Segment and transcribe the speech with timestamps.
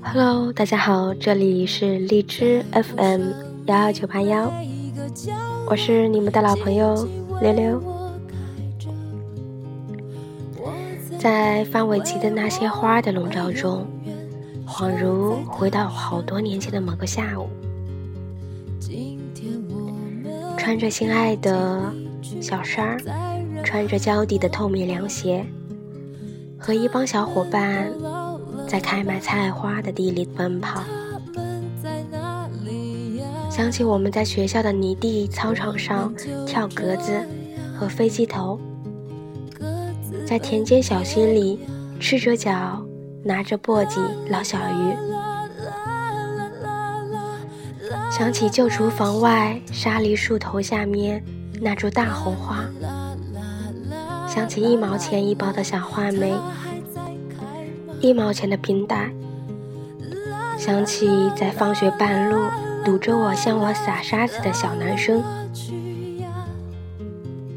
[0.00, 3.32] Hello，大家好，这里是荔枝 FM
[3.66, 4.52] 幺二九八幺，
[5.68, 7.08] 我是你们的老朋友
[7.40, 7.82] 溜溜。
[11.18, 13.84] 在范玮琪的那些花的笼罩中，
[14.64, 17.48] 恍如回到好多年前的某个下午，
[20.56, 21.92] 穿着心爱的
[22.40, 23.00] 小衫儿，
[23.64, 25.44] 穿着胶底的透明凉鞋，
[26.68, 27.90] 和一帮小伙伴。
[28.68, 30.82] 在开满菜花的地里奔跑，
[33.50, 36.14] 想起我们在学校的泥地操场上
[36.46, 37.26] 跳格子
[37.74, 38.60] 和飞机头，
[40.26, 41.58] 在田间小溪里
[41.98, 42.84] 赤着脚
[43.24, 44.94] 拿着簸箕捞小鱼，
[48.12, 51.24] 想起旧厨房外沙梨树头下面
[51.62, 52.66] 那株大红花，
[54.38, 56.32] 想起一毛钱一包的小话梅。
[58.00, 59.10] 一毛钱的冰袋，
[60.56, 62.38] 想起在放学半路
[62.84, 65.20] 堵着我向我撒沙子的小男生，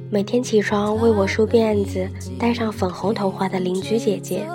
[0.10, 2.10] 每天起床为我梳辫子、
[2.40, 4.48] 戴上粉红头花的邻居姐姐，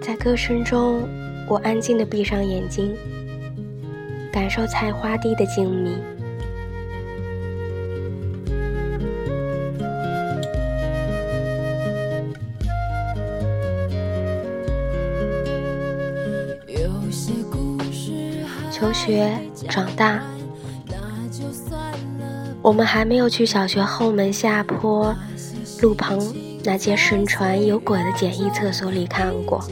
[0.00, 1.00] 在歌声中，
[1.48, 2.92] 我安静地闭上眼睛，
[4.32, 5.96] 感受菜花地的静谧。
[18.70, 19.36] 求学
[19.68, 20.22] 长大，
[22.62, 25.14] 我们还没有去小学后门下坡
[25.82, 26.18] 路旁
[26.64, 29.64] 那间盛传有鬼的简易厕所里看过，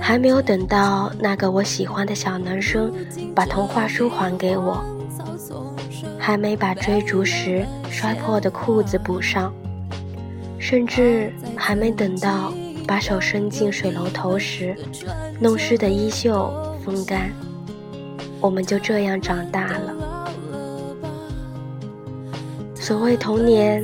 [0.00, 2.92] 还没有等到那个我喜欢的小男生
[3.34, 4.84] 把童话书还给我，
[6.18, 9.52] 还没把追逐时摔破的裤子补上，
[10.58, 12.52] 甚至还没等到
[12.86, 14.76] 把手伸进水龙头时
[15.40, 16.52] 弄湿的衣袖
[16.84, 17.32] 风干。
[18.40, 19.94] 我们就这样长大了。
[22.74, 23.82] 所谓童年，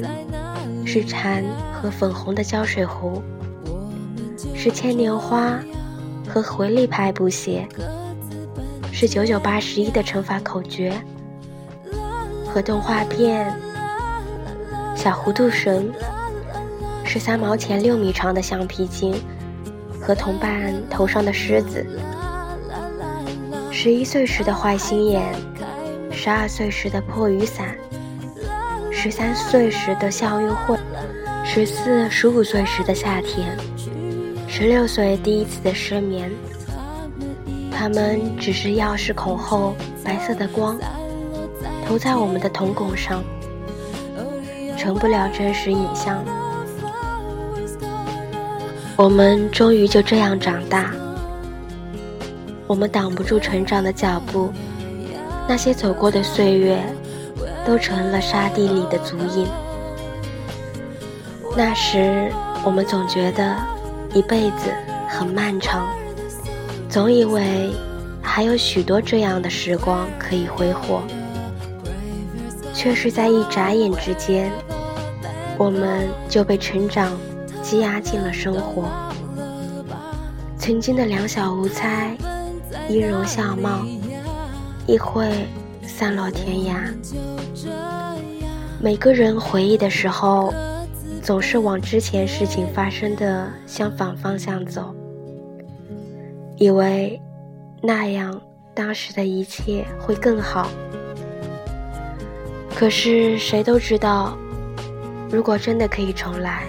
[0.84, 3.22] 是蝉和粉红的胶水壶，
[4.54, 5.58] 是牵牛花
[6.28, 7.66] 和回力拍布鞋，
[8.92, 10.92] 是九九八十一的乘法口诀
[12.46, 13.50] 和动画片
[14.94, 15.90] 小糊涂神，
[17.02, 19.14] 是三毛钱六米长的橡皮筋
[19.98, 21.86] 和同伴头上的狮子。
[23.82, 25.22] 十一岁时的坏心眼，
[26.12, 27.74] 十二岁时的破雨伞，
[28.92, 30.78] 十三岁时的校运会，
[31.46, 33.56] 十四、十五岁时的夏天，
[34.46, 36.30] 十六岁第一次的失眠。
[37.72, 39.74] 他们只是钥匙孔后
[40.04, 40.78] 白色的光，
[41.86, 43.24] 投在我们的瞳孔上，
[44.76, 46.22] 成不了真实影像。
[48.94, 50.92] 我们终于就这样长大。
[52.70, 54.48] 我们挡不住成长的脚步，
[55.48, 56.80] 那些走过的岁月，
[57.66, 59.44] 都成了沙地里的足印。
[61.56, 62.30] 那时，
[62.64, 63.56] 我们总觉得
[64.14, 64.72] 一辈子
[65.08, 65.88] 很漫长，
[66.88, 67.72] 总以为
[68.22, 71.02] 还有许多这样的时光可以挥霍，
[72.72, 74.48] 却是在一眨眼之间，
[75.58, 77.18] 我们就被成长
[77.64, 78.84] 积压进了生活。
[80.56, 82.16] 曾经的两小无猜。
[82.90, 83.86] 音容笑貌，
[84.84, 85.46] 一会
[85.80, 86.92] 散落天涯。
[88.80, 90.52] 每个人回忆的时候，
[91.22, 94.92] 总是往之前事情发生的相反方向走，
[96.56, 97.20] 以为
[97.80, 98.40] 那样
[98.74, 100.68] 当时的一切会更好。
[102.74, 104.36] 可是谁都知道，
[105.30, 106.64] 如果真的可以重来，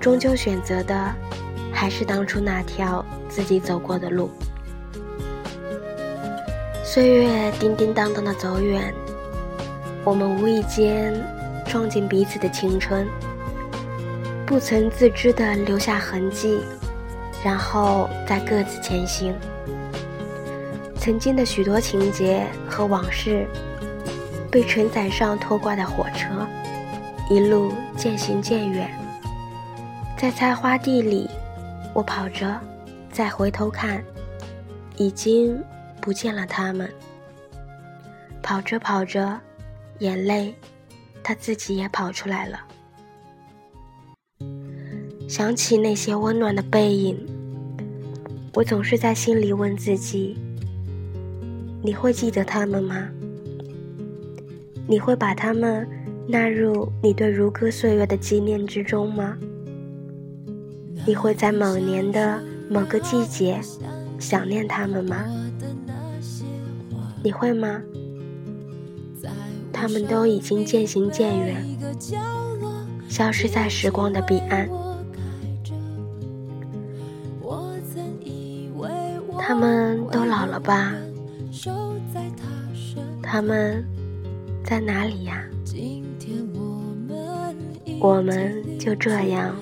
[0.00, 1.14] 终究选择的
[1.72, 4.28] 还是当初那条自己走过的路。
[6.92, 8.92] 岁月叮叮当当的走远，
[10.02, 11.14] 我们无意间
[11.64, 13.06] 撞进彼此的青春，
[14.44, 16.58] 不曾自知的留下痕迹，
[17.44, 19.32] 然后再各自前行。
[20.96, 23.46] 曾经的许多情节和往事，
[24.50, 26.44] 被承载上拖挂的火车，
[27.30, 28.90] 一路渐行渐远。
[30.18, 31.30] 在菜花地里，
[31.94, 32.52] 我跑着，
[33.12, 34.02] 再回头看，
[34.96, 35.56] 已经。
[36.00, 36.90] 不见了他们，
[38.42, 39.38] 跑着跑着，
[39.98, 40.54] 眼泪，
[41.22, 42.60] 他自己也跑出来了。
[45.28, 47.16] 想起那些温暖的背影，
[48.54, 50.36] 我总是在心里问自己：
[51.82, 53.08] 你会记得他们吗？
[54.88, 55.88] 你会把他们
[56.26, 59.36] 纳入你对如歌岁月的纪念之中吗？
[61.06, 63.60] 你会在某年的某个季节
[64.18, 65.24] 想念他们吗？
[67.22, 67.82] 你会吗？
[69.72, 71.64] 他们都已经渐行渐远，
[73.08, 74.68] 消失在时光的彼岸。
[79.38, 80.94] 他们都老了吧？
[83.22, 83.84] 他们
[84.62, 85.44] 在哪里呀？
[88.00, 89.54] 我们就这样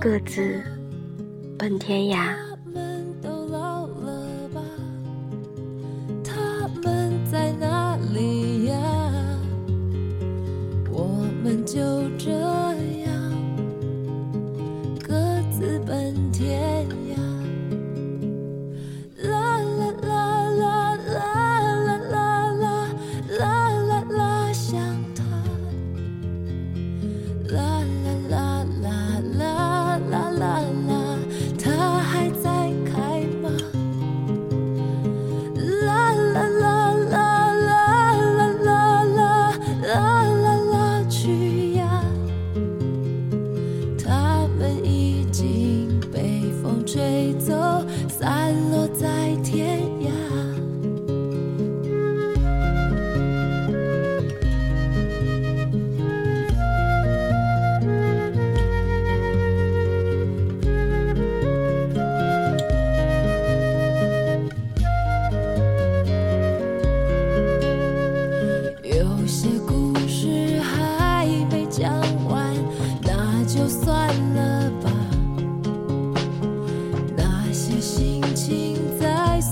[0.00, 0.62] 各自
[1.58, 2.34] 奔天涯。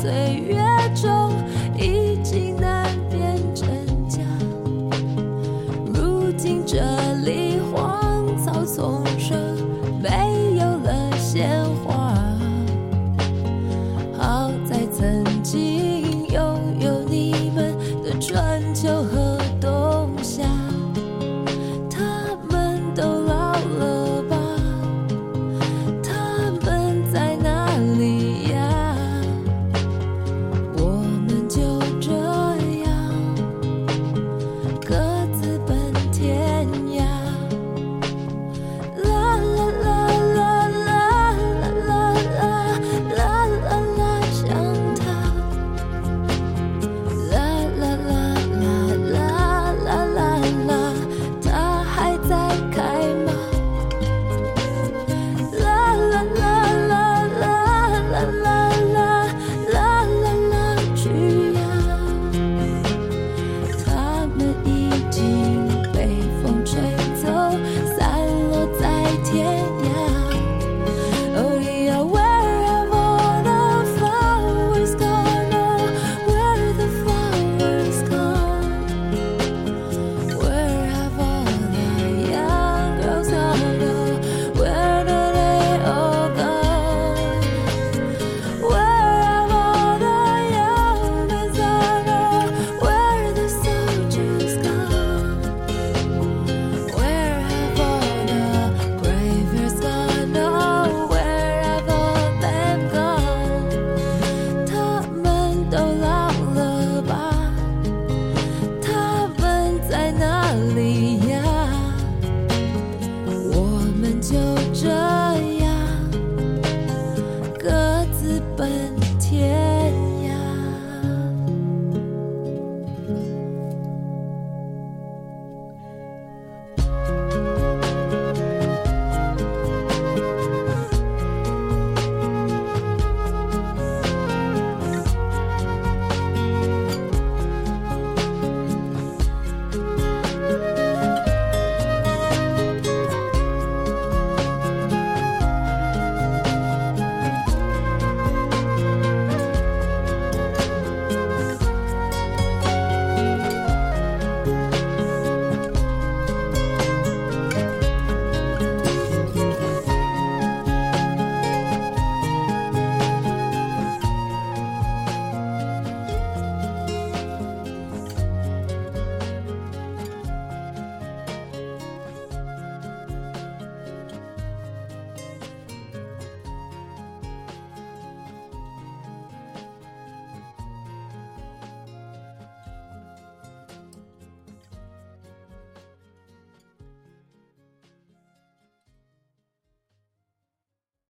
[0.02, 0.61] 岁月